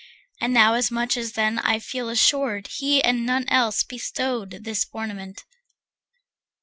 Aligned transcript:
And 0.39 0.51
now 0.51 0.73
as 0.73 0.89
much 0.89 1.15
as 1.15 1.33
then 1.33 1.59
I 1.59 1.77
feel 1.77 2.09
assured 2.09 2.69
He 2.77 3.03
and 3.03 3.23
none 3.23 3.47
else 3.49 3.83
bestowed 3.83 4.49
this 4.63 4.87
ornament. 4.91 5.45